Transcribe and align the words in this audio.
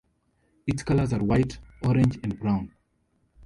Its 0.65 0.81
colors 0.81 1.13
are 1.13 1.23
white, 1.23 1.59
orange, 1.83 2.17
and 2.23 2.39
brown. 2.39 2.71